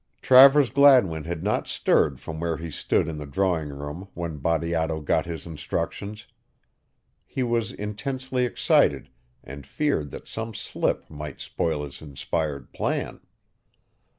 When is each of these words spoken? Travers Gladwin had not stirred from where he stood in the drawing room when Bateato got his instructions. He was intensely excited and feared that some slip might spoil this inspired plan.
Travers 0.23 0.71
Gladwin 0.71 1.25
had 1.25 1.43
not 1.43 1.67
stirred 1.67 2.19
from 2.19 2.39
where 2.39 2.57
he 2.57 2.71
stood 2.71 3.07
in 3.07 3.17
the 3.19 3.27
drawing 3.27 3.69
room 3.69 4.07
when 4.15 4.39
Bateato 4.39 4.99
got 4.99 5.27
his 5.27 5.45
instructions. 5.45 6.25
He 7.27 7.43
was 7.43 7.71
intensely 7.71 8.43
excited 8.43 9.11
and 9.43 9.63
feared 9.67 10.09
that 10.09 10.27
some 10.27 10.55
slip 10.55 11.07
might 11.07 11.39
spoil 11.39 11.83
this 11.83 12.01
inspired 12.01 12.73
plan. 12.73 13.19